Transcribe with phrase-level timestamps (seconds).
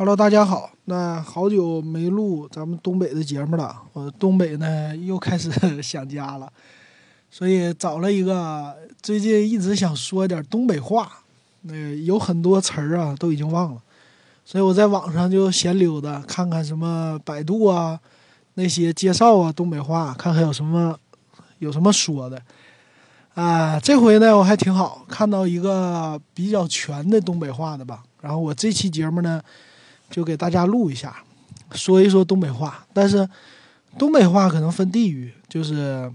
[0.00, 0.70] Hello，大家好。
[0.86, 5.50] 那好久没录咱们东北的节目了，我东北呢 又开始
[5.82, 6.50] 想家了，
[7.30, 11.20] 所以找了一个最近一直想说点东北话，
[11.64, 13.82] 那有很多词儿啊都已经忘了，
[14.42, 18.00] 所以我在网上就闲溜达，看看什么百度啊
[18.54, 20.98] 那些介绍啊东北话，看看有什么
[21.58, 22.40] 有什么说的。
[23.34, 28.02] 啊，这回呢我还挺好，看到一个比较全的东北话的吧。
[28.22, 29.42] 然后我这期节目呢。
[30.10, 31.16] 就给大家录一下，
[31.72, 32.84] 说一说东北话。
[32.92, 33.28] 但是
[33.98, 36.12] 东北话可能分地域，就是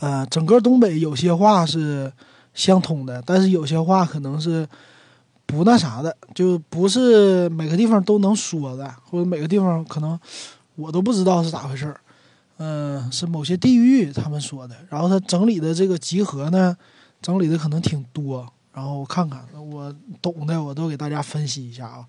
[0.00, 2.12] 呃，整个东北有些话是
[2.54, 4.68] 相通的，但是有些话可能是
[5.46, 10.18] 不那啥的，就不是每个地方都能说的，或者每个地方可能
[10.74, 12.00] 我都不知道是咋回事儿。
[12.58, 16.74] 嗯，是某些地域他们说的，然后他整理的这个集合呢，
[17.20, 18.50] 整理的可能挺多。
[18.72, 22.04] 然后我看看，我懂的我都给大家分析一下啊。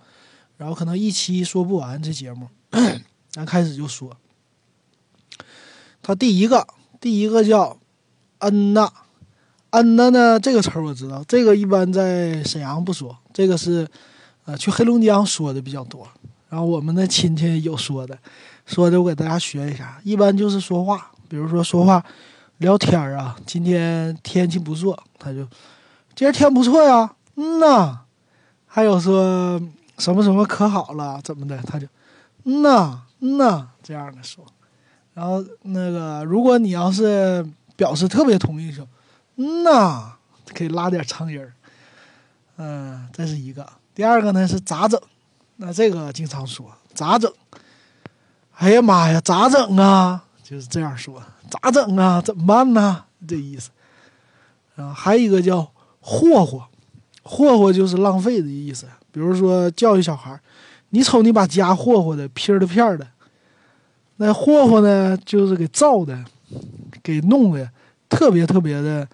[0.57, 2.47] 然后可能一期说不完这节目，
[3.29, 4.11] 咱开始就说。
[6.01, 6.65] 他第一个，
[7.01, 7.77] 第一个叫
[8.39, 8.89] “恩呐
[9.71, 13.87] ”，“恩呐”呢这个词儿我知道，这个一般在沈阳不说，这个是
[14.45, 16.07] 呃去黑龙江说的比较多。
[16.49, 18.17] 然后我们的亲戚有说的，
[18.65, 22.03] 说的我给大家学一下，一般就是说话，比如说说话
[22.59, 25.45] 聊天儿啊，今天天气不错，他就
[26.15, 27.99] 今儿天不错呀，嗯呐，
[28.65, 29.61] 还有说。
[29.97, 31.57] 什么什么可好了，怎么的？
[31.63, 31.87] 他就，
[32.43, 34.45] 嗯呐，嗯呐，这样的说。
[35.13, 37.45] 然后那个，如果你要是
[37.75, 38.87] 表示特别同意，说，
[39.37, 40.13] 嗯呐，
[40.53, 41.53] 可以拉点长音儿。
[42.57, 43.67] 嗯，这是一个。
[43.95, 44.99] 第二个呢是咋整？
[45.57, 47.31] 那这个经常说咋整？
[48.53, 50.23] 哎呀妈呀，咋整啊？
[50.43, 52.21] 就是这样说，咋整啊？
[52.21, 53.05] 怎么办呢？
[53.27, 53.71] 这意思。
[54.75, 56.67] 然后还有一个叫霍霍，
[57.23, 58.87] 霍霍就是浪费的意思。
[59.17, 60.39] 比如说教育小孩
[60.91, 63.07] 你瞅你把家霍霍的皮儿的片儿的，
[64.17, 66.23] 那霍霍呢就是给造的，
[67.01, 67.67] 给弄的
[68.07, 69.07] 特别特别的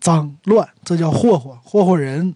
[0.00, 2.32] 脏乱，这叫霍霍霍霍人。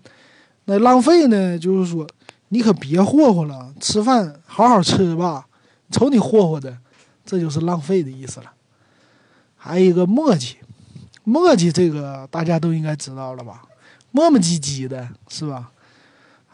[0.64, 2.04] 那浪费呢，就是说
[2.48, 5.47] 你可别霍霍了，吃饭好好吃吧，
[5.92, 6.76] 瞅你霍霍的，
[7.24, 8.47] 这就是浪费的意思了。
[9.56, 10.56] 还有一个磨叽，
[11.22, 13.62] 磨叽这个大家都应该知道了吧？
[14.10, 15.70] 磨磨唧唧的是吧？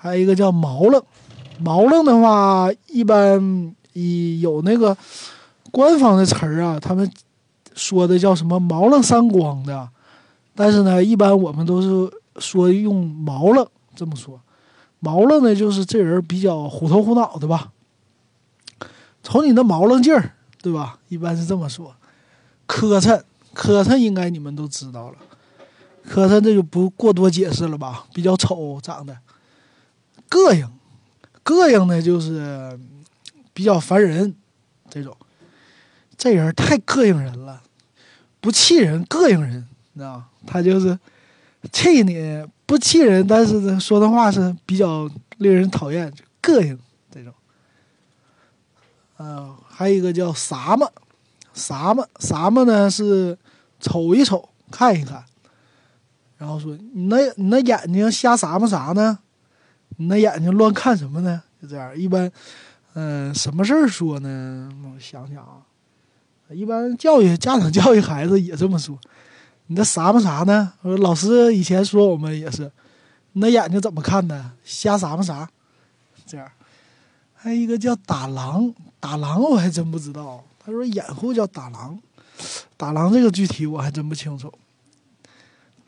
[0.01, 1.03] 还有一个叫毛愣，
[1.59, 4.97] 毛愣的话，一般以有那个
[5.73, 7.11] 官方的词儿啊，他们
[7.75, 9.89] 说的叫什么毛愣三光的，
[10.55, 13.67] 但是呢，一般我们都是说用毛愣
[13.97, 14.41] 这么说。
[15.01, 17.73] 毛愣呢，就是这人比较虎头虎脑的吧？
[19.23, 20.99] 瞅你那毛愣劲儿，对吧？
[21.09, 21.95] 一般是这么说。
[22.67, 23.23] 磕碜，
[23.53, 25.17] 磕碜应该你们都知道了，
[26.09, 28.07] 磕碜这就不过多解释了吧？
[28.13, 29.17] 比较丑，长得。
[30.29, 30.71] 膈应，
[31.45, 32.79] 膈应呢就是
[33.53, 34.35] 比较烦人，
[34.91, 35.17] 这种，
[36.17, 37.63] 这人太膈应人了，
[38.41, 40.99] 不气人，膈应人，你知道他就是
[41.73, 46.13] 气你不气人，但是呢说的话是比较令人讨厌，
[46.43, 46.79] 膈应
[47.11, 47.33] 这种。
[49.19, 50.93] 嗯，还有一个叫啥么，
[51.53, 52.89] 啥么啥么呢？
[52.89, 53.37] 是
[53.81, 55.25] 瞅一瞅，看一看，
[56.37, 59.19] 然后说你那你那眼睛瞎啥么啥呢？
[60.01, 61.43] 你那眼睛乱看什么呢？
[61.61, 62.31] 就这样，一般，
[62.95, 64.71] 嗯，什么事儿说呢？
[64.85, 65.59] 我想想啊，
[66.51, 68.97] 一般教育家长教育孩子也这么说。
[69.67, 70.73] 你那啥么啥呢？
[70.83, 72.71] 老师以前说我们也是，
[73.33, 74.53] 你那眼睛怎么看的？
[74.63, 75.51] 瞎啥么啥？
[76.25, 76.49] 这样，
[77.35, 80.45] 还有一个叫打狼，打狼我还真不知道。
[80.65, 81.99] 他说掩护叫打狼，
[82.77, 84.53] 打狼这个具体我还真不清楚。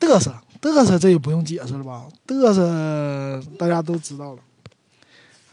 [0.00, 0.34] 嘚瑟。
[0.60, 2.06] 嘚瑟，这也不用解释了吧？
[2.26, 4.40] 嘚瑟，大家都知道了。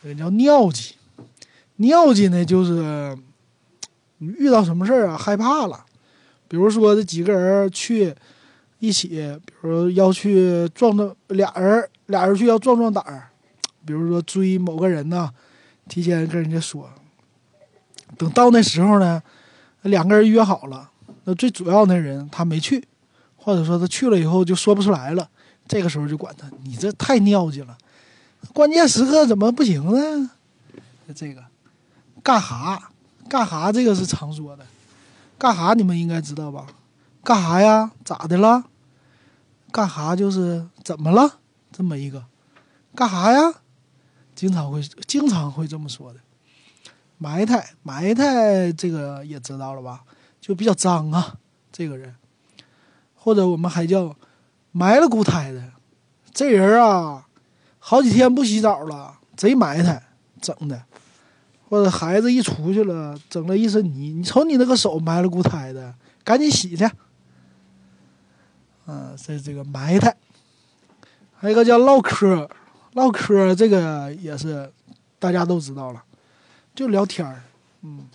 [0.03, 0.95] 这叫尿急，
[1.77, 3.17] 尿急呢，就是
[4.17, 5.85] 你遇到什么事儿啊，害怕了。
[6.47, 8.13] 比如说，这几个人去
[8.79, 9.07] 一起，
[9.45, 13.29] 比如要去壮壮俩人，俩人去要壮壮胆儿。
[13.85, 15.29] 比如说追某个人呢，
[15.87, 16.89] 提前跟人家说，
[18.17, 19.23] 等到那时候呢，
[19.83, 20.89] 两个人约好了，
[21.23, 22.83] 那最主要那人他没去。
[23.47, 25.29] 或者说他去了以后就说不出来了，
[25.69, 27.77] 这个时候就管他，你这太尿急了，
[28.53, 30.31] 关键时刻怎么不行呢？
[31.15, 31.41] 这个
[32.21, 32.91] 干哈？
[33.29, 33.71] 干哈？
[33.71, 34.65] 这个是常说的，
[35.37, 35.73] 干哈？
[35.73, 36.67] 你们应该知道吧？
[37.23, 37.89] 干哈呀？
[38.03, 38.65] 咋的了？
[39.71, 41.39] 干哈就是怎么了？
[41.71, 42.25] 这么一个
[42.93, 43.61] 干哈呀？
[44.35, 46.19] 经常会经常会这么说的，
[47.17, 50.03] 埋汰埋汰，这个也知道了吧？
[50.41, 51.37] 就比较脏啊，
[51.71, 52.13] 这个人。
[53.27, 54.15] 或者我们还叫
[54.71, 55.61] 埋了骨胎的，
[56.33, 57.27] 这人啊，
[57.77, 60.01] 好几天不洗澡了，贼埋汰，
[60.39, 60.81] 整的，
[61.67, 65.93] 或者孩子一出去了，整了一身泥，你瞅你那个手埋了骨胎的，
[66.23, 66.89] 赶紧洗去。
[68.85, 70.15] 嗯，这这个埋汰，
[71.35, 72.49] 还有一个叫唠嗑，
[72.93, 74.71] 唠嗑这个也是
[75.19, 76.01] 大家都知道了，
[76.73, 77.43] 就聊天儿。
[77.81, 78.07] 嗯，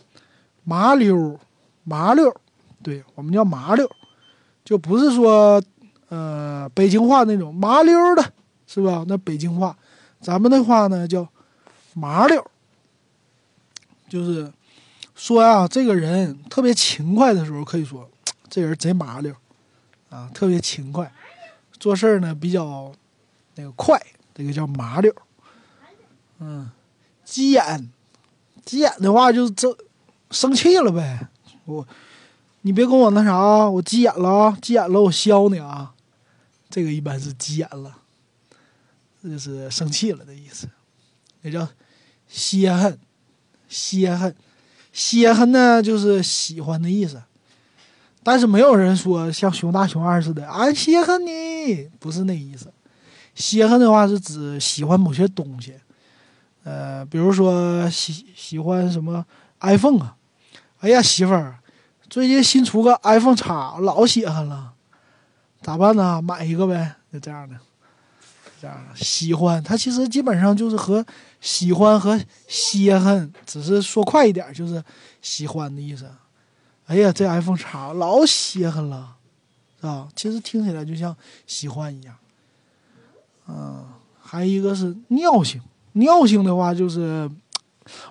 [0.64, 1.38] 麻溜，
[1.84, 2.34] 麻溜，
[2.82, 3.86] 对我们叫麻溜，
[4.72, 5.62] 就不是说
[6.08, 8.32] 呃北京话那种麻溜的，
[8.66, 9.04] 是吧？
[9.06, 9.76] 那北京话，
[10.18, 11.28] 咱们的话呢叫
[11.92, 12.42] 麻溜，
[14.08, 14.50] 就是
[15.14, 18.08] 说呀，这个人特别勤快的时候，可以说
[18.48, 19.30] 这人贼麻溜。
[20.08, 21.12] 啊，特别勤快，
[21.78, 22.90] 做事儿呢比较
[23.56, 24.00] 那个快，
[24.34, 25.14] 这个叫麻溜。
[26.38, 26.70] 嗯，
[27.26, 27.90] 急眼，
[28.64, 29.76] 急眼的话就这
[30.30, 31.28] 生气了呗。
[31.66, 31.86] 我，
[32.62, 35.92] 你别跟我那啥，我急眼了啊，急眼了我削你啊。
[36.70, 37.98] 这个一般是急眼了，
[39.22, 40.68] 这就是生气了的意思。
[41.42, 41.68] 也叫
[42.28, 42.98] 歇恨，
[43.68, 44.34] 歇恨，
[44.92, 47.20] 歇恨呢就是喜欢的意思。
[48.22, 52.72] 但是没有人说像熊大熊二似的，俺稀罕你，不是那意思。
[53.34, 55.74] 稀罕的话是指喜欢某些东西，
[56.62, 59.26] 呃，比如说喜喜欢什么
[59.60, 60.16] iPhone 啊，
[60.78, 61.58] 哎呀媳妇儿，
[62.12, 64.74] 最近新出个 iPhone 叉，老稀罕了，
[65.62, 66.20] 咋办呢？
[66.20, 67.56] 买一个呗，就这样的，
[68.60, 71.02] 这样喜欢，它其实基本上就是和
[71.40, 74.84] 喜欢和稀罕，只是说快一点就是
[75.22, 76.06] 喜欢的意思。
[76.84, 79.16] 哎呀，这 iPhone 叉老稀罕了，
[79.80, 80.06] 是吧？
[80.14, 81.16] 其实听起来就像
[81.46, 82.14] 喜欢一样。
[83.48, 83.86] 嗯，
[84.22, 85.62] 还有一个是尿性，
[85.92, 87.30] 尿性的话就是，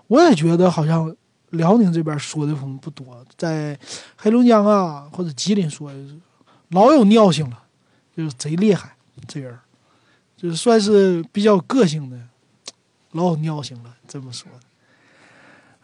[0.07, 1.15] 我也觉得好像
[1.51, 3.79] 辽宁这边说的可能不多，在
[4.17, 5.99] 黑龙江啊或者吉林说的
[6.69, 7.63] 老有尿性了，
[8.15, 8.95] 就是贼厉害，
[9.27, 9.57] 这人
[10.35, 12.17] 就是算是比较个性的，
[13.11, 14.59] 老有尿性了，这么说的。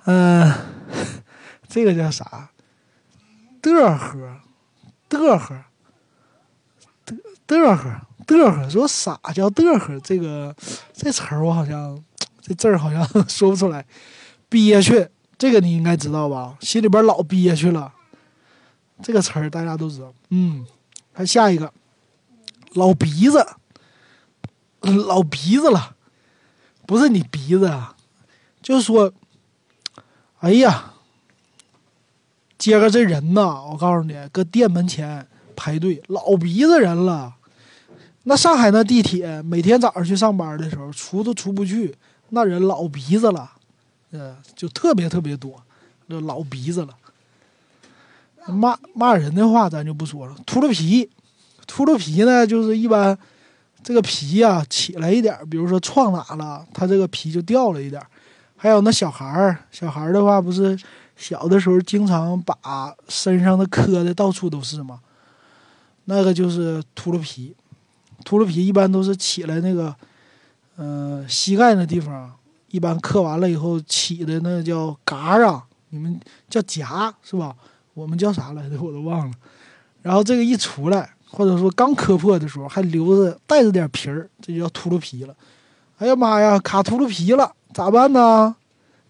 [0.05, 0.53] 嗯，
[1.67, 2.49] 这个叫啥？
[3.61, 4.41] 嘚呵，
[5.09, 5.65] 嘚呵，
[7.05, 9.99] 嘚嘚呵，嘚呵，说啥叫嘚呵？
[9.99, 10.55] 这个
[10.93, 12.01] 这词儿我好像
[12.39, 13.85] 这字儿好像 说不出来，
[14.47, 16.57] 憋屈，这个你应该知道吧？
[16.59, 17.93] 心里边老憋屈了，
[19.01, 20.13] 这个词儿大家都知道。
[20.29, 20.65] 嗯，
[21.13, 21.71] 还下一个，
[22.73, 23.45] 老鼻子，
[24.81, 25.95] 老鼻子了，
[26.85, 27.95] 不是你鼻子啊，
[28.61, 29.13] 就是说，
[30.39, 30.93] 哎呀。
[32.57, 37.35] 接个这人呐，我告诉你，搁店门前排队，老鼻子人了。
[38.23, 41.95] 那上海那地铁，每天早上去上班的时候，出都出不去，
[42.29, 43.51] 那人老鼻子了，
[44.11, 45.61] 呃，就特别特别多，
[46.09, 46.95] 就老鼻子了。
[48.47, 51.09] 骂骂人的话咱就不说了，秃噜皮，
[51.65, 53.17] 秃噜皮呢，就是一般
[53.83, 58.01] 这个皮呀起来一点，比如说撞哪了，它这个皮就掉了一点。
[58.55, 60.77] 还有那小孩儿，小孩儿的话不是。
[61.19, 64.99] 小的时候经常把身上的磕的到处都是嘛，
[66.05, 67.55] 那个就是秃噜皮，
[68.23, 69.95] 秃噜皮一般都是起来那个，
[70.75, 72.31] 嗯，膝盖那地方，
[72.77, 77.55] 一般磕完了以后起的那叫嘎啊，你们叫夹是吧？
[77.95, 78.79] 我们叫啥来着？
[78.79, 79.35] 我都忘了。
[80.03, 85.35] 然后这个一出来，或者说刚磕破的时候还留着带着点皮儿，这就叫秃噜皮了。
[85.97, 88.55] 哎呀妈呀，卡秃噜皮了，咋办呢？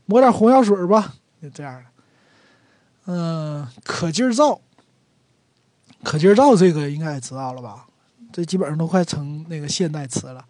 [0.05, 1.83] 抹点红药水吧，就这样的。
[3.07, 4.61] 嗯，可劲儿造，
[6.05, 7.85] 可劲儿造这个应该也知道了吧？
[8.31, 10.45] 这基本上都快成那个现代词了。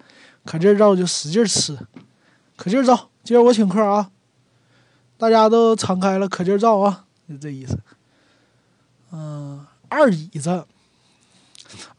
[0.46, 1.76] 可劲儿造就使劲儿吃，
[2.58, 3.10] 可劲儿造。
[3.24, 4.12] 今儿我请客啊，
[5.18, 7.80] 大家都敞开了，可劲儿造啊，就这意思。
[9.12, 10.66] 嗯，二椅子，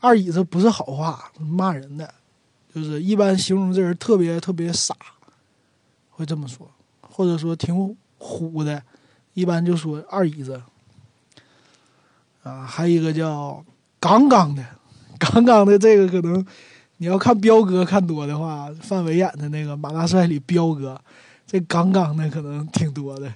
[0.01, 2.13] 二椅子不是好话，骂人的，
[2.75, 4.95] 就是一般形容这人特别特别傻，
[6.11, 8.83] 会这么说，或者说挺虎的。
[9.35, 10.61] 一般就说二椅子，
[12.43, 13.65] 啊，还有一个叫
[14.01, 14.65] 杠杠的，
[15.19, 16.45] 杠杠的这个可能
[16.99, 21.01] 你要看彪哥看多的话，范伟演的那个马大帅里彪哥，
[21.47, 23.33] 这杠杠的可能挺多的。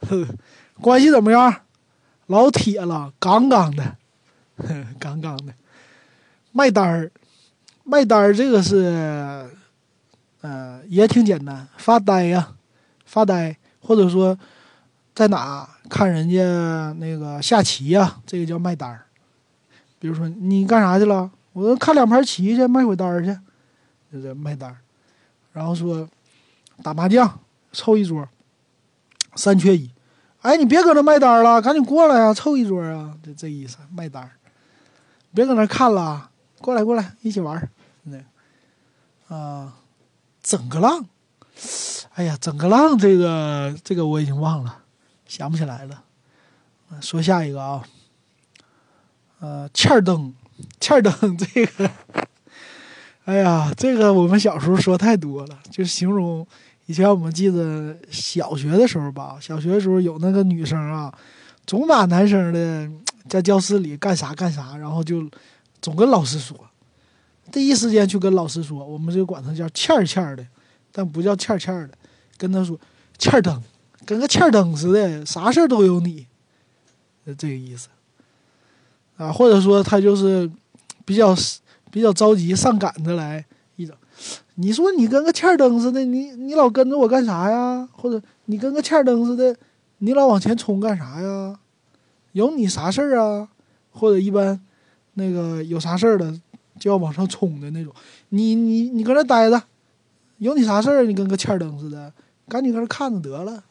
[0.80, 1.54] 关系怎么样？
[2.28, 3.96] 老铁了，杠杠的，
[4.98, 5.52] 杠杠的。
[6.52, 7.10] 卖单儿，
[7.84, 9.50] 卖单儿这个是，
[10.40, 12.54] 呃，也挺简单，发呆呀，
[13.04, 14.38] 发呆，或者说。
[15.16, 18.20] 在哪看人家那个下棋呀？
[18.26, 19.06] 这个叫卖单儿。
[19.98, 21.30] 比如说你干啥去了？
[21.56, 23.34] 我看两盘棋去，卖会单儿去，
[24.12, 24.76] 就这卖单儿。
[25.54, 26.06] 然后说
[26.82, 27.40] 打麻将，
[27.72, 28.28] 凑一桌，
[29.34, 29.90] 三缺一。
[30.42, 33.16] 哎，你别搁那卖单了，赶紧过来啊，凑一桌啊！
[33.22, 34.32] 就这意思，卖单儿。
[35.32, 36.28] 别搁那看了，
[36.60, 37.70] 过来过来，一起玩儿。
[38.02, 39.78] 那啊，
[40.42, 41.06] 整个浪。
[42.16, 44.82] 哎呀，整个浪这个这个我已经忘了，
[45.26, 46.04] 想不起来了。
[47.00, 47.82] 说下一个啊，
[49.40, 50.34] 呃，欠儿灯，
[50.80, 51.90] 欠儿灯这个，
[53.24, 56.46] 哎呀，这个我们小时候说太多了，就形容
[56.86, 61.12] 以前我们记得小学的时候吧，小学的时候有那个女生啊，
[61.66, 62.88] 总把男生的
[63.28, 65.28] 在教室里干啥干啥，然后就
[65.80, 66.56] 总跟老师说，
[67.50, 70.46] 第一时间去跟老师说，我们就管他叫欠儿欠儿的，
[70.92, 71.94] 但不叫欠儿欠儿的。
[72.38, 72.78] 跟他说，
[73.16, 73.62] 欠儿灯，
[74.04, 76.26] 跟个欠儿灯似的，啥事儿都有你，
[77.38, 77.88] 这个意思
[79.16, 79.32] 啊。
[79.32, 80.50] 或者说他就是
[81.04, 81.34] 比较
[81.90, 83.44] 比较着急上赶着来
[83.76, 83.94] 一整。
[84.54, 87.88] 你说你跟个欠儿灯似的，你你老跟着我干啥呀？
[87.92, 89.56] 或者你跟个欠儿灯似的，
[89.98, 91.58] 你老往前冲干啥呀？
[92.32, 93.48] 有你啥事儿啊？
[93.90, 94.60] 或者一般
[95.14, 96.40] 那个有啥事儿了
[96.78, 97.92] 就要往上冲的那种。
[98.30, 99.62] 你你你搁那待着，
[100.38, 101.04] 有你啥事儿？
[101.04, 102.12] 你跟个欠儿灯似的。
[102.48, 103.64] 赶紧搁那看着得了，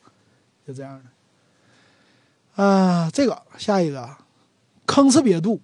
[0.67, 2.63] 就这样的。
[2.63, 4.09] 啊，这个下一个，
[4.85, 5.59] 吭哧瘪肚，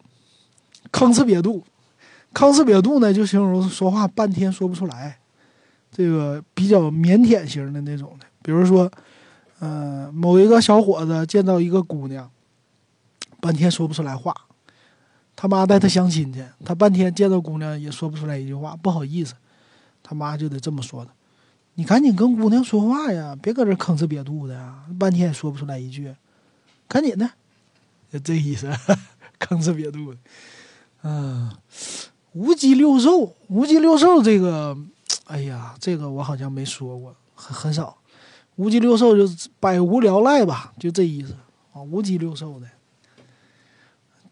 [0.92, 1.64] 吭哧瘪肚，
[2.34, 5.20] 吭哧瘪肚呢，就形容说话半天说不出来，
[5.92, 8.26] 这个比较腼腆型的那种的。
[8.42, 8.92] 比如说，
[9.60, 12.30] 呃，某一个小伙子见到一个姑娘，
[13.40, 14.36] 半天说不出来话，
[15.36, 19.36] 他妈带他相亲去，他半天见到姑娘也说不出来一句话，不好意思，
[20.02, 21.12] 他妈就得这么说的。
[21.76, 26.14] 你赶紧跟姑娘说话呀，别搁这吭哧瘪肚的呀，半天也说不出来一句，
[26.88, 27.30] 赶紧的，
[28.12, 28.68] 就这意思，
[29.40, 30.20] 吭哧瘪肚的。
[31.04, 31.52] 嗯，
[32.34, 34.78] 无鸡六兽，无鸡六兽这个，
[35.26, 37.98] 哎呀，这个我好像没说过，很很少。
[38.58, 41.36] 无鸡六兽就是百无聊赖吧，就这意思
[41.74, 42.68] 啊，无鸡六兽的，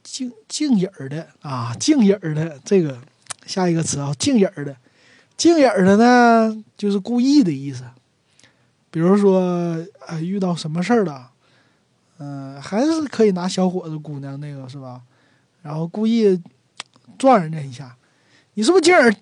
[0.04, 3.02] 静静影儿的啊，静影儿的这个，
[3.46, 4.76] 下一个词啊，静影儿的。
[5.38, 7.86] 静影儿的呢，就是故意的意思。
[8.92, 9.40] 比如说，
[10.08, 11.32] 呃，遇到什么事儿了，
[12.20, 15.02] 嗯，还是可以拿小伙子、姑娘那个是吧？
[15.62, 16.42] 然后故意
[17.18, 17.98] 撞人家一下，
[18.54, 19.14] 你是不是静儿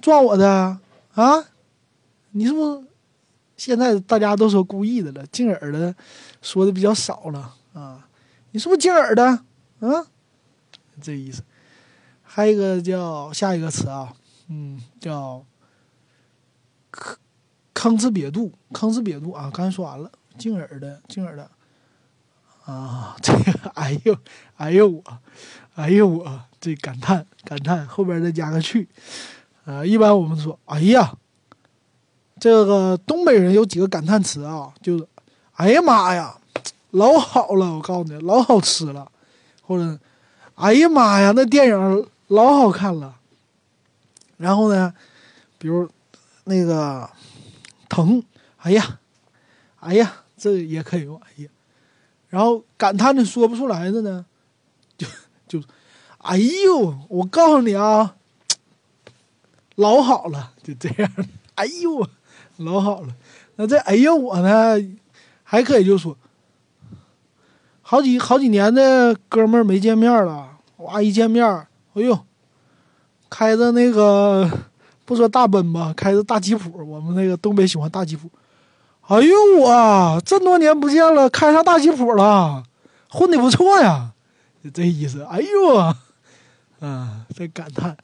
[0.00, 0.78] 撞我的
[1.14, 1.44] 啊？
[2.30, 2.86] 你是不是？
[3.56, 5.94] 现在大家都说故意的了，静儿的
[6.40, 8.08] 说的比较少了啊。
[8.52, 9.24] 你是不是静儿的
[9.80, 10.06] 啊？
[11.02, 11.42] 这意思。
[12.22, 14.12] 还有一个叫下一个词啊，
[14.48, 15.44] 嗯，叫。
[16.92, 17.16] 吭
[17.74, 19.50] 吭哧瘪肚，吭哧瘪肚啊！
[19.52, 20.08] 刚才说完了，
[20.38, 21.50] 静耳的，静耳的
[22.64, 23.16] 啊！
[23.22, 24.16] 这个，哎呦，
[24.56, 25.02] 哎呦我，
[25.74, 28.88] 哎呦我，这感叹感叹，后边再加个去
[29.64, 29.84] 啊！
[29.84, 31.14] 一般我们说，哎呀，
[32.38, 35.06] 这个东北人有几个感叹词啊，就是
[35.54, 36.38] 哎呀妈呀，
[36.90, 39.10] 老好了，我告诉你，老好吃了，
[39.62, 39.98] 或者
[40.54, 43.16] 哎呀妈呀，那电影老好看了。
[44.36, 44.94] 然后呢，
[45.58, 45.88] 比如。
[46.46, 47.08] 那个
[47.88, 48.22] 疼，
[48.58, 49.00] 哎呀，
[49.80, 51.48] 哎呀，这也可以用哎呀。
[52.34, 54.26] 然后感叹的说不出来的呢，
[54.98, 55.06] 就
[55.46, 55.62] 就，
[56.18, 58.16] 哎呦，我告诉你啊，
[59.76, 61.08] 老好了，就这样。
[61.54, 62.04] 哎呦，
[62.56, 63.14] 老好了。
[63.54, 64.74] 那这哎呦我呢，
[65.44, 66.16] 还可以就说，
[67.82, 72.18] 好几好几年的哥们儿没见面了，哇一见面，哎呦，
[73.30, 74.50] 开着那个。
[75.06, 76.82] 不说大奔吧，开着大吉普。
[76.82, 78.30] 我们那个东北喜欢大吉普。
[79.08, 82.62] 哎呦我，这么多年不见了，开上大吉普了，
[83.10, 84.12] 混的不错呀，
[84.62, 85.22] 就这意思。
[85.24, 85.76] 哎呦，
[86.80, 87.96] 啊，在感叹。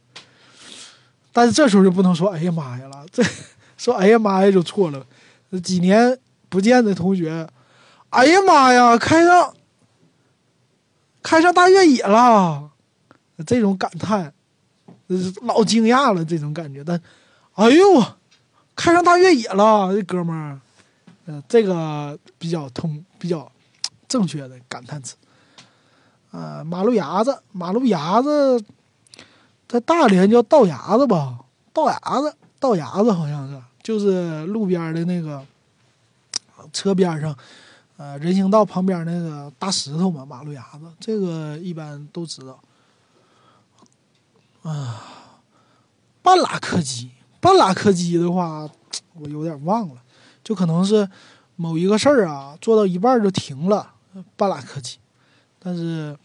[1.32, 3.22] 但是这时候就不能说“哎呀妈呀”了， 这
[3.76, 5.06] 说“哎呀妈呀”就错了。
[5.62, 7.48] 几年不见的同学，
[8.10, 9.54] 哎呀妈呀，开上
[11.22, 12.70] 开上大越野了，
[13.46, 14.34] 这种感叹。
[15.42, 16.84] 老惊讶了，这种感觉。
[16.84, 17.00] 但，
[17.54, 18.04] 哎呦，
[18.76, 20.60] 开上大越野了，这哥们儿，
[21.48, 23.50] 这个比较通，比较
[24.08, 25.16] 正确的感叹词。
[26.30, 28.62] 啊，马路牙子，马路牙子，
[29.66, 31.40] 在大连叫道牙子吧？
[31.72, 35.44] 道牙子，道牙子好像是，就是路边的那个
[36.72, 37.36] 车边上，
[37.96, 42.60] 呃，人行道旁边那个大石头嘛，马路牙子，这个一般都知道。
[44.62, 45.02] 啊，
[46.22, 47.10] 半拉客机，
[47.40, 48.68] 半拉客机的话，
[49.14, 49.96] 我有点忘了，
[50.42, 51.08] 就可能是
[51.56, 53.94] 某一个事儿啊，做到一半就停了，
[54.36, 54.98] 半拉科技。
[55.58, 56.16] 但是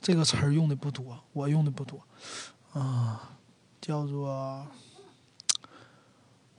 [0.00, 2.00] 这个词儿用的不多，我用的不多，
[2.72, 3.30] 啊，
[3.80, 4.66] 叫做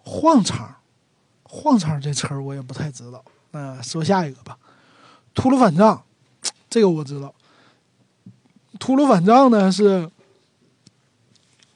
[0.04, 0.76] 晃场，
[1.44, 3.24] 晃场这词儿我也不太知道。
[3.52, 4.58] 那说下一个吧，
[5.34, 6.04] 秃噜反账，
[6.70, 7.34] 这个我知道。
[8.80, 10.10] 秃噜反账呢是。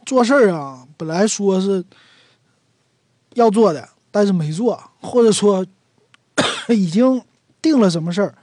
[0.06, 1.84] 做事儿啊，本来说是
[3.34, 5.66] 要做的，但是没做，或者说
[6.74, 7.22] 已经
[7.62, 8.34] 定了什么事儿，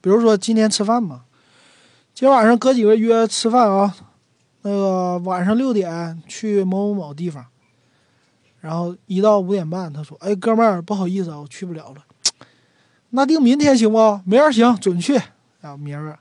[0.00, 1.24] 比如说今天吃饭嘛，
[2.14, 3.94] 今天晚上哥几个约吃饭啊，
[4.62, 7.44] 那个晚上六点去某某某地方，
[8.62, 12.06] 然后一到五点半，他说：“哎，哥们儿，不好意思啊，我去不了了。”
[13.10, 14.20] 那定明天行不？
[14.24, 15.20] 明儿行，准去
[15.60, 15.76] 啊！
[15.76, 16.18] 明儿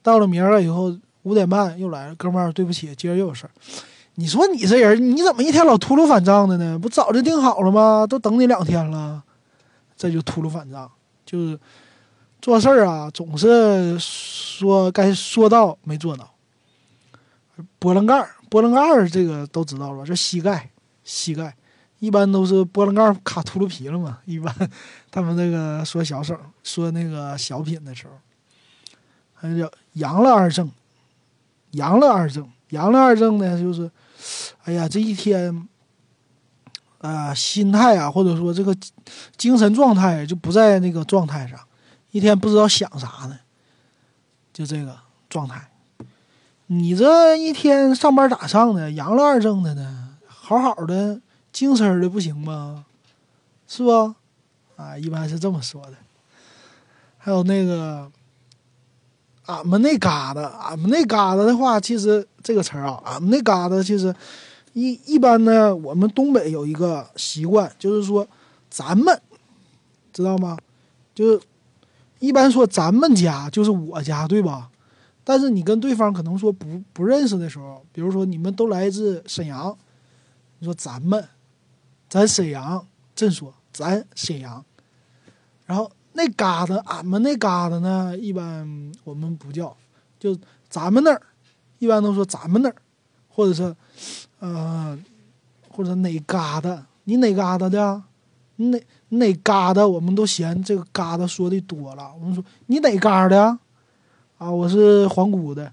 [0.00, 3.50] 到了明儿以后五点半又来了，哥们儿，对不起，今儿又有事儿。
[4.18, 6.78] 你说你这人，你怎么一天老秃噜反账的呢？
[6.78, 8.06] 不早就定好了吗？
[8.06, 9.22] 都等你两天了，
[9.96, 10.90] 这就秃噜反账，
[11.26, 11.60] 就是
[12.40, 16.30] 做事儿啊，总是说该说到没做到。
[17.78, 20.70] 波棱盖儿，波棱盖儿这个都知道了，这膝盖，
[21.04, 21.54] 膝盖
[21.98, 24.18] 一般都是波棱盖儿卡秃噜皮了嘛。
[24.24, 24.54] 一般
[25.10, 28.14] 他们那个说小手说那个小品的时候，
[29.34, 30.70] 还有叫阳了二正，
[31.72, 33.90] 阳了二正，阳了二正呢，就是。
[34.64, 35.68] 哎呀，这一天，
[36.98, 38.74] 啊，心态啊，或者说这个
[39.36, 41.60] 精神状态就不在那个状态上，
[42.10, 43.38] 一天不知道想啥呢，
[44.52, 45.70] 就这个状态。
[46.66, 48.90] 你这一天上班咋上的？
[48.90, 50.16] 阳了二正的呢？
[50.26, 51.20] 好好的，
[51.52, 52.86] 精神的不行吗？
[53.68, 54.14] 是不？
[54.74, 55.94] 啊，一般是这么说的。
[57.18, 58.10] 还有那个。
[59.46, 64.14] 俺们那嘎达，俺们那嘎达的话，其实这个词儿啊，俺们那嘎达其实
[64.72, 65.74] 一一般呢。
[65.74, 68.26] 我们东北有一个习惯，就是说
[68.68, 69.20] 咱们
[70.12, 70.58] 知道吗？
[71.14, 71.40] 就是
[72.18, 74.68] 一般说咱们家就是我家，对吧？
[75.22, 79.76] 但是你跟对方可能说不不认识的时候，比如说你们都来自沈阳，
[80.58, 81.28] 你说咱们，
[82.08, 84.64] 咱沈阳，正说咱沈阳，
[85.66, 85.90] 然后。
[86.16, 88.16] 那嘎达，俺们那嘎达呢？
[88.16, 89.76] 一般我们不叫，
[90.18, 90.36] 就
[90.68, 91.22] 咱们那儿，
[91.78, 92.74] 一般都说咱们那儿，
[93.28, 93.76] 或者是，
[94.40, 94.98] 呃，
[95.68, 96.86] 或者哪嘎达？
[97.04, 98.02] 你哪嘎达的？
[98.56, 99.86] 你哪哪嘎达？
[99.86, 102.12] 我们都嫌这个嘎达说的多了。
[102.18, 103.58] 我们说你哪嘎的？
[104.38, 105.70] 啊，我是皇姑的，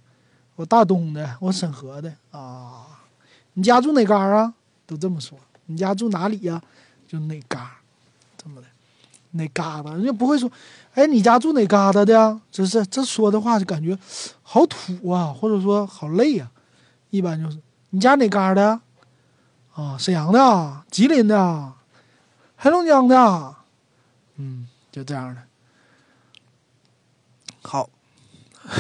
[0.56, 2.86] 我大东的，我沈河的啊。
[3.54, 4.54] 你家住哪嘎啊？
[4.86, 5.40] 都这么说。
[5.68, 6.62] 你家住哪里呀？
[7.08, 7.78] 就哪嘎，
[8.38, 8.68] 这么的。
[9.34, 10.52] 哪嘎达，人家不会说，
[10.94, 12.40] 哎，你家住哪嘎达的？
[12.52, 13.98] 这是这说的话就感觉
[14.42, 16.50] 好土啊，或者说好累呀。
[17.10, 17.60] 一般就是
[17.92, 18.82] 你家哪嘎的？
[19.74, 21.74] 啊，沈阳的，吉林的，
[22.58, 23.56] 黑龙江的，
[24.38, 25.42] 嗯，就这样的。
[27.64, 27.90] 好，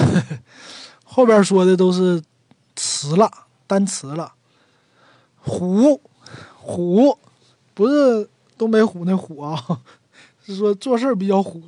[1.03, 2.21] 后边说的都是
[2.75, 3.31] 词了，
[3.65, 4.33] 单词了。
[5.37, 5.99] 虎，
[6.59, 7.17] 虎，
[7.73, 9.81] 不是东北虎那虎啊。
[10.45, 11.61] 是说做事比较虎，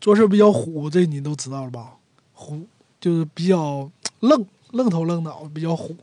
[0.00, 1.94] 做事比较虎，这你都知道了吧？
[2.32, 2.66] 虎
[3.00, 5.96] 就是比较愣，愣头愣脑，比较虎。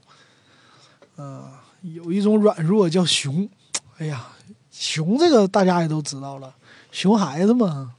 [1.18, 1.52] 呃，
[1.82, 3.50] 有一种软弱叫熊。
[3.98, 4.28] 哎呀，
[4.72, 6.56] 熊这个大家也都知道了，
[6.92, 7.96] 熊孩子嘛，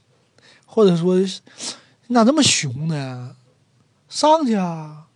[0.65, 1.17] 或者说
[2.07, 3.35] 你咋这么熊呢？
[4.07, 5.07] 上去啊，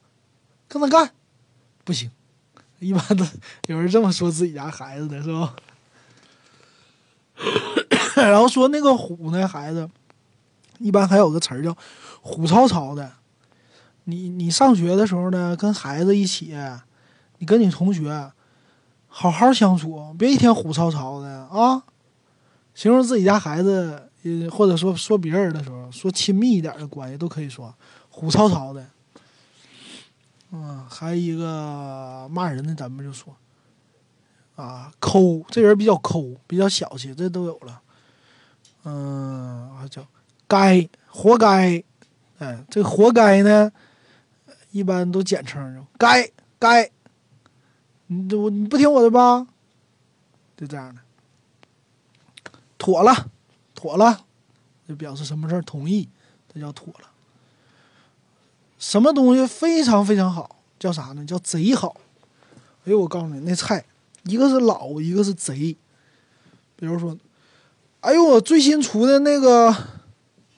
[0.67, 1.13] 跟他干，
[1.83, 2.11] 不行。
[2.79, 3.27] 一般的
[3.67, 5.55] 有人这么说自己家孩子的是吧？
[8.29, 9.89] 然后说那个虎呢，孩子，
[10.79, 11.75] 一般还有个词儿叫
[12.21, 13.11] “虎吵吵”的。
[14.05, 16.55] 你你上学的时候呢，跟孩子一起，
[17.37, 18.31] 你跟你同学
[19.07, 21.83] 好好相处，别一天虎吵吵的啊。
[22.73, 24.09] 形容自己家孩子，
[24.49, 27.73] 或者说说别人的时候，说亲密一点的关系都可以说
[28.09, 28.85] “虎吵吵”的。
[30.51, 33.35] 嗯，还有一个骂人的，咱们就说。
[34.57, 37.81] 啊，抠，这人比较抠，比较小气，这都有了。
[38.83, 40.05] 嗯，还叫
[40.47, 41.83] 该，活该。
[42.39, 43.71] 哎，这活该呢，
[44.71, 46.89] 一般都简称该该。
[48.07, 49.47] 你我你不听我的吧？
[50.57, 51.01] 就这样的。
[52.77, 53.29] 妥了，
[53.75, 54.25] 妥了，
[54.87, 56.09] 就表示什么事儿同意，
[56.51, 57.07] 这叫妥了。
[58.79, 61.23] 什么东西非常非常好，叫啥呢？
[61.25, 61.95] 叫贼好。
[62.85, 63.85] 哎呦，我告诉你，那菜。
[64.23, 65.77] 一个是老，一个是贼。
[66.75, 67.15] 比如说，
[68.01, 69.75] 哎呦，我最新出的那个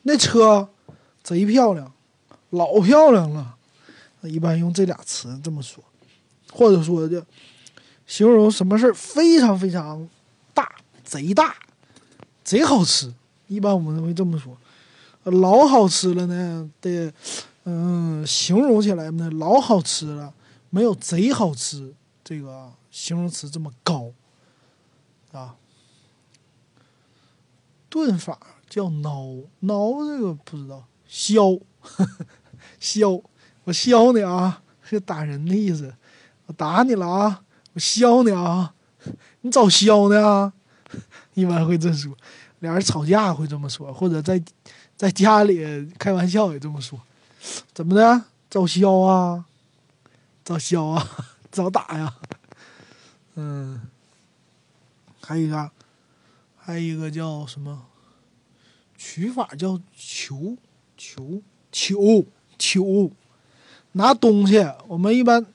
[0.03, 0.69] 那车
[1.23, 1.91] 贼漂亮，
[2.49, 3.55] 老漂亮了。
[4.21, 5.83] 一般用这俩词这么说，
[6.51, 7.25] 或者说的
[8.07, 10.07] 形容什么事儿非常非常
[10.53, 10.71] 大，
[11.03, 11.55] 贼大，
[12.43, 13.13] 贼好吃。
[13.47, 14.57] 一般我们会这么说，
[15.25, 16.69] 老好吃了呢。
[16.79, 17.13] 得，
[17.65, 20.33] 嗯，形容起来呢，老好吃了，
[20.69, 22.71] 没有贼好吃这个。
[22.89, 24.11] 形容词这么高，
[25.31, 25.55] 啊，
[27.93, 31.39] 炖法叫孬孬，这个不知道削
[32.81, 33.23] 削，
[33.65, 35.93] 我削你啊，是打人的意思，
[36.47, 38.73] 我打你了啊，我削你啊，
[39.41, 40.51] 你早削呢？
[41.35, 42.17] 一般会这么说。
[42.61, 44.41] 俩人吵架会这么说，或者在
[44.97, 46.99] 在家里开玩笑也这么说。
[47.75, 48.23] 怎么的？
[48.49, 49.45] 早削啊？
[50.43, 51.07] 早削啊？
[51.51, 52.11] 早打呀？
[53.35, 53.81] 嗯。
[55.21, 55.69] 还有一个，
[56.65, 57.87] 还有一个叫什么？
[58.97, 60.55] 取法叫求
[60.95, 61.41] 求
[61.73, 62.25] 求
[62.57, 63.11] 求，
[63.91, 65.45] 拿东西，我们一般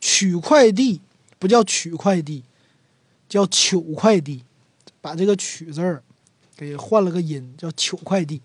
[0.00, 1.00] 取快递
[1.38, 2.42] 不叫取快递，
[3.28, 4.42] 叫取快递，
[5.00, 6.02] 把这个取字儿
[6.56, 8.42] 给换了个音，叫取快递。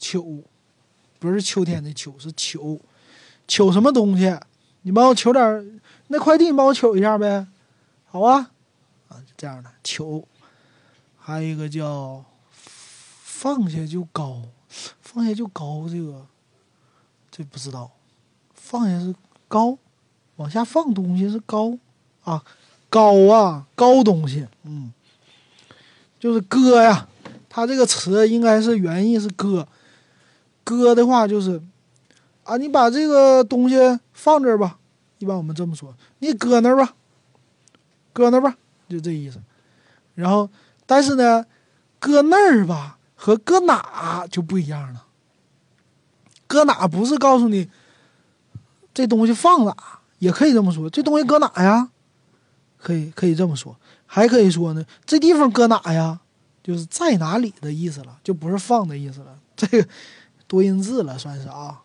[0.00, 0.18] 取
[1.20, 2.58] 不是秋天的秋，是取
[3.46, 4.36] 取什么东西？
[4.82, 7.46] 你帮我取点那快递，你帮我取一下呗，
[8.06, 8.50] 好啊。
[9.06, 10.26] 啊这样的求，
[11.26, 12.24] 还有一个叫
[13.24, 14.42] 放下就高，
[15.00, 16.24] 放下就高，这个
[17.32, 17.90] 这不知道，
[18.54, 19.12] 放下是
[19.48, 19.76] 高，
[20.36, 21.76] 往下放东西是高
[22.22, 22.44] 啊，
[22.88, 24.92] 高啊，高东西，嗯，
[26.20, 27.08] 就是搁呀，
[27.48, 29.66] 它这个词应该是原意是搁，
[30.62, 31.60] 搁的话就是
[32.44, 34.78] 啊，你把这个东西放这儿吧，
[35.18, 36.94] 一般我们这么说，你搁那儿吧，
[38.12, 38.56] 搁那儿吧。
[38.88, 39.40] 就这意思，
[40.14, 40.48] 然后，
[40.86, 41.44] 但是呢，
[41.98, 45.04] 搁那儿吧和搁哪就不一样了。
[46.46, 47.68] 搁哪不是告诉你
[48.94, 49.76] 这东西放哪，
[50.20, 51.90] 也可以这么说，这东西搁哪呀？
[52.78, 56.20] 可以可以这么说，还可以说呢，这地方搁哪呀？
[56.62, 59.38] 就是在哪里的意思了，就不是放的意思了。
[59.56, 59.88] 这个
[60.46, 61.82] 多音字了，算是啊，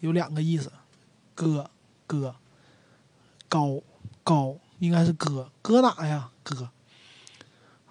[0.00, 0.72] 有两个意思，
[1.34, 1.70] 搁
[2.06, 2.34] 搁
[3.48, 3.80] 高
[4.24, 4.56] 高。
[4.80, 6.30] 应该是搁搁哪呀？
[6.42, 6.70] 搁，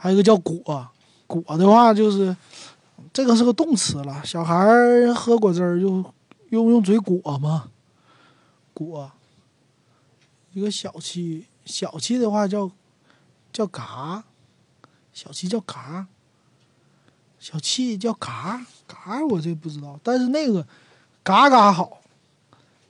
[0.01, 0.87] 还有一个叫果，
[1.27, 2.33] 果的话就是
[3.11, 4.23] 这个是个动词了。
[4.23, 5.87] 小孩儿喝果汁儿就
[6.51, 7.67] 用用嘴果嘛，
[8.73, 9.11] 果。
[10.53, 12.71] 一个小气，小气的话叫
[13.51, 14.23] 叫嘎，
[15.11, 16.07] 小气叫嘎，
[17.37, 20.65] 小气叫嘎嘎，我这不知道，但是那个
[21.23, 22.01] 嘎嘎好，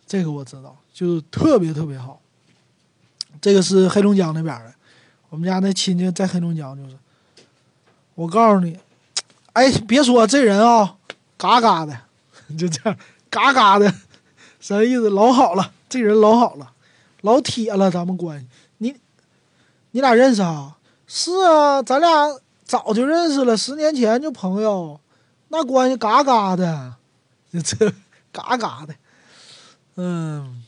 [0.06, 2.22] 这个我知道，就是特别特别好。
[3.41, 4.74] 这个是黑龙江那边的，
[5.30, 6.98] 我们家那亲戚在黑龙江，就是。
[8.15, 8.78] 我告诉你，
[9.54, 10.98] 哎，别说这人啊，
[11.38, 11.98] 嘎嘎的，
[12.58, 12.98] 就这样，
[13.30, 13.94] 嘎嘎的，
[14.60, 15.10] 啥意思？
[15.10, 16.74] 老好了，这人老好了，
[17.22, 18.48] 老铁了，咱们关系。
[18.80, 18.96] 你，
[19.92, 20.76] 你俩认识啊？
[21.08, 25.00] 是啊，咱俩早就认识了，十年前就朋友，
[25.48, 26.96] 那关系嘎嘎的，
[27.54, 27.94] 就这
[28.34, 28.94] 嘎嘎的。
[29.96, 30.62] 嗯，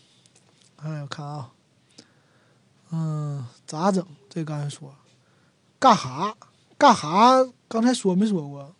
[0.77, 1.49] 哎，我看啊。
[2.91, 4.05] 嗯，咋整？
[4.33, 4.95] 这刚才说，
[5.77, 6.37] 干哈？
[6.77, 7.45] 干哈？
[7.67, 8.73] 刚才说没说过？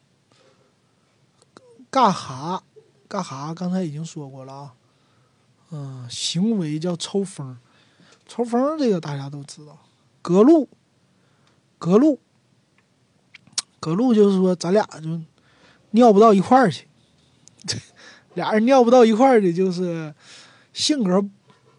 [1.89, 2.63] 干哈？
[3.09, 3.53] 干哈？
[3.53, 4.73] 刚才已经说过了啊。
[5.71, 7.57] 嗯，行为叫抽风，
[8.25, 9.77] 抽风这个大家都知道。
[10.21, 10.69] 隔路，
[11.77, 12.21] 隔路，
[13.81, 15.19] 隔路就是说咱俩就
[15.89, 16.87] 尿不到一块儿去，
[18.35, 20.15] 俩人尿不到一块儿的，就是
[20.71, 21.21] 性格。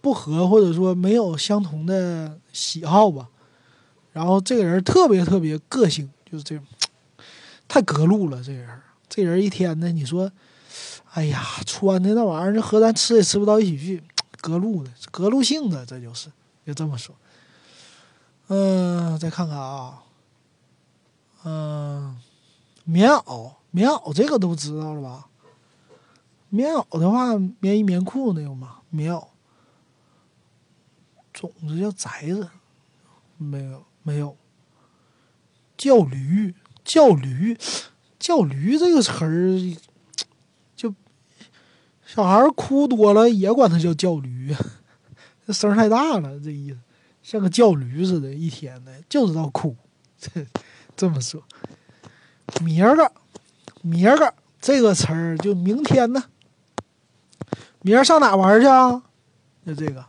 [0.02, 3.30] 不合，或者说没有相同的喜好吧，
[4.12, 6.64] 然后这个人特别特别个性，就是这种，
[7.66, 8.42] 太隔路了。
[8.42, 10.30] 这人，这人一天呢，你说，
[11.12, 14.02] 哎呀，穿的那玩意儿，这和咱吃也吃不到一起去，
[14.40, 16.30] 隔路的，隔路性的，这就是，
[16.66, 17.14] 就这么说。
[18.48, 20.02] 嗯，再看看啊，
[21.44, 22.20] 嗯，
[22.84, 25.28] 棉袄，棉袄这个都知道了吧？
[26.50, 29.26] 棉袄的话，棉衣棉裤那种嘛，棉袄。
[31.32, 32.46] 种子叫宅子，
[33.38, 34.36] 没有没有。
[35.76, 37.56] 叫驴叫驴
[38.18, 39.76] 叫驴这个词儿，
[40.76, 40.94] 就
[42.06, 44.54] 小孩哭多了也管他叫叫驴，
[45.44, 46.78] 这声太大了，这意思
[47.22, 49.76] 像个叫驴似的，一天的就知道哭。
[50.18, 50.46] 这
[50.94, 51.42] 这么说，
[52.62, 53.10] 明儿个
[53.80, 56.22] 明儿个这个词儿就明天呢，
[57.80, 59.02] 明儿上哪玩去啊？
[59.66, 60.04] 就这个。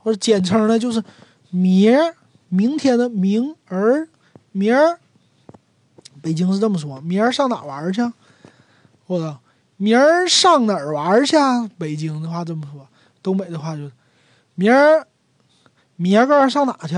[0.00, 1.02] 或者简称呢，就是
[1.50, 2.14] 明儿，
[2.48, 4.08] 明天的明儿，
[4.52, 4.98] 明儿，
[6.22, 8.02] 北京是这么说，明儿上哪玩去？
[9.06, 9.38] 或者
[9.76, 11.36] 明儿上哪儿玩去？
[11.78, 12.86] 北京的话这么说，
[13.22, 13.90] 东北的话就
[14.54, 15.06] 明儿，
[15.96, 16.94] 明儿个上哪去？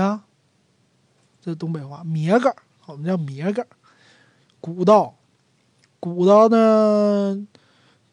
[1.41, 3.65] 这东北话，明个，我们叫明个。
[4.59, 5.15] 鼓捣，
[5.99, 7.47] 鼓捣呢，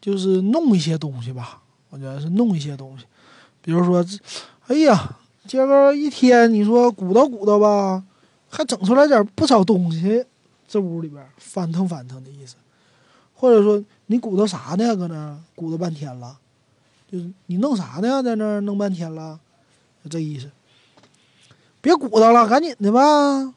[0.01, 3.05] 就是弄一些东西吧，我觉得是弄一些东西，
[3.61, 4.19] 比如说这。
[4.69, 5.17] 哎呀，
[5.49, 8.05] 今个一天，你说鼓捣鼓捣吧，
[8.51, 10.23] 还整出来点不少东西，
[10.69, 12.57] 这屋里边翻腾翻腾的意思。
[13.33, 14.95] 或者说你鼓捣啥呢？
[14.95, 16.39] 搁那鼓捣半天了，
[17.11, 18.23] 就是你弄啥呢？
[18.23, 19.41] 在那弄半天了，
[20.05, 20.51] 就这意思。
[21.81, 23.55] 别鼓捣了，赶紧的吧，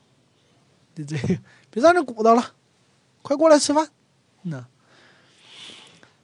[0.95, 1.37] 就这个，
[1.69, 2.53] 别在那鼓捣了，
[3.21, 3.89] 快过来吃饭。
[4.43, 4.65] 那，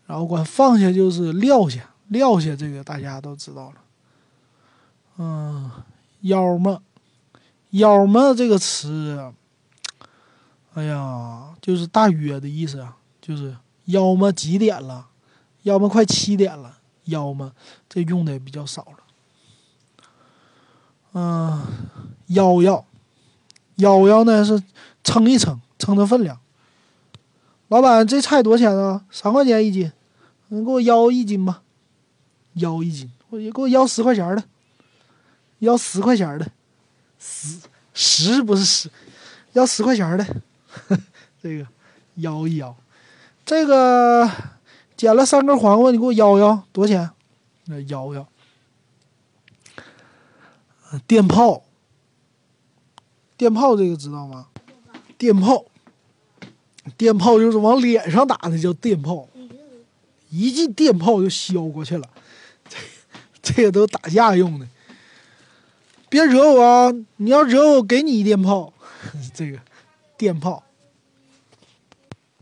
[0.06, 3.76] 然后管放下就是撂下，撂下这个大家都知道了。
[5.18, 5.72] 嗯，
[6.22, 6.82] 妖么，
[7.72, 9.34] 妖么这个词，
[10.74, 15.08] 哎呀，就是大约的意思啊，就是要么几点了，
[15.64, 17.52] 要么快七点了，要么
[17.90, 18.98] 这用的也比较少了。
[21.14, 21.66] 嗯，
[22.28, 22.86] 幺幺，
[23.78, 24.62] 幺幺呢是
[25.04, 26.40] 称一称，称的分量。
[27.70, 29.04] 老板，这菜多少钱啊？
[29.10, 29.92] 三块钱一斤，
[30.50, 31.64] 你给我幺一斤吧，
[32.54, 34.44] 幺一斤，我给我幺十块钱的，
[35.60, 36.52] 要十块钱的，
[37.20, 37.60] 十
[37.94, 38.90] 十不是十，
[39.54, 40.42] 要十块钱的，
[41.42, 41.68] 这个
[42.16, 42.76] 摇一摇，
[43.46, 44.30] 这个
[44.96, 47.10] 捡了三根黄瓜，你给我摇摇多少钱？
[47.66, 48.28] 那摇摇，
[51.06, 51.64] 电炮，
[53.36, 54.48] 电炮这个知道吗？
[55.18, 55.66] 电炮。
[56.96, 59.28] 电炮就是往脸上打的，叫电炮。
[60.30, 62.10] 一记电炮就削过去了，
[62.70, 62.78] 这
[63.42, 64.66] 这个都打架用的。
[66.10, 66.94] 别惹我啊！
[67.18, 68.74] 你要惹我，给你一电炮。
[69.34, 69.60] 这个
[70.18, 70.64] 电炮。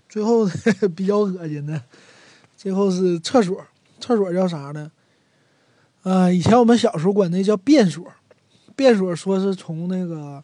[0.08, 0.47] 最后
[0.95, 1.82] 比较恶心的，
[2.56, 3.65] 最后是厕所。
[3.99, 4.91] 厕所叫啥呢？
[6.04, 8.06] 啊，以前我们小时候管那叫便所。
[8.75, 10.43] 便所说是从那个，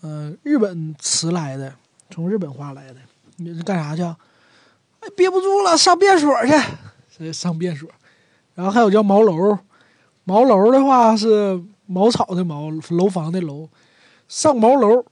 [0.00, 1.74] 呃，日本词来的，
[2.08, 3.00] 从日本话来的。
[3.36, 4.02] 你是干啥去？
[4.02, 6.52] 哎，憋不住了，上便所去。
[7.32, 7.88] 上便所，
[8.54, 9.58] 然后还有叫茅楼，
[10.22, 13.68] 茅楼的话是茅草的茅，楼房的楼。
[14.28, 15.06] 上茅楼，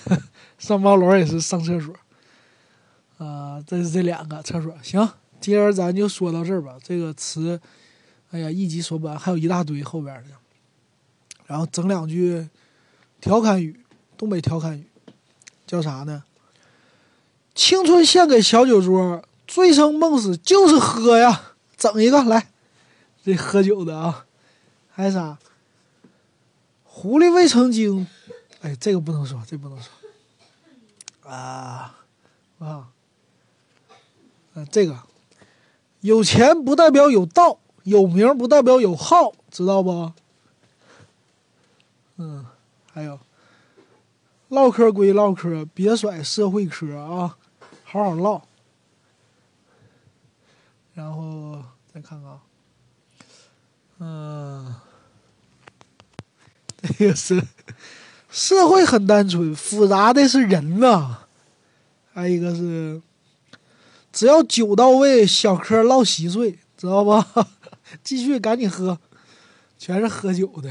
[0.58, 1.94] 上茅楼也是上厕所。
[3.18, 4.74] 啊，这是这两个厕所。
[4.82, 5.06] 行，
[5.40, 6.76] 今儿咱就说到这儿吧。
[6.82, 7.60] 这个词，
[8.30, 10.30] 哎呀，一集说不完，还有一大堆后边的。
[11.46, 12.48] 然后整两句
[13.20, 13.78] 调侃语，
[14.16, 14.86] 东北调侃语，
[15.66, 16.24] 叫啥呢？
[17.54, 21.52] 青春献给小酒桌，醉生梦死就是喝呀！
[21.76, 22.48] 整一个来，
[23.22, 24.24] 这喝酒的啊，
[24.90, 25.38] 还有啥？
[26.94, 28.06] 狐狸未成精，
[28.60, 29.90] 哎，这个不能说，这不能说
[31.28, 32.04] 啊
[32.58, 32.92] 啊！
[34.52, 35.00] 呃，这个
[36.00, 40.12] 有钱不代表有道，有名不代表有号，知道不？
[42.16, 42.46] 嗯，
[42.92, 43.18] 还有
[44.48, 47.38] 唠嗑归唠嗑，别甩社会嗑啊！
[47.84, 48.42] 好好唠，
[50.92, 52.40] 然后再看看，
[53.98, 54.74] 嗯，
[56.82, 57.42] 这个是
[58.30, 61.20] 社会很单纯，复杂的是人呐。
[62.12, 63.00] 还有一个是，
[64.12, 67.26] 只要酒到位，小嗑唠稀碎，知道吧？
[68.04, 68.98] 继续赶紧喝，
[69.78, 70.70] 全是喝酒的。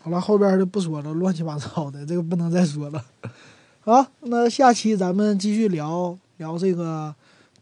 [0.00, 3.04] 好了，后边就不说了，乱七八糟的，这个不能再说了。
[3.80, 7.14] 好，那下期咱们继续聊聊这个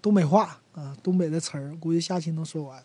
[0.02, 2.82] 东北话啊，东北的词儿，估计下期能说完。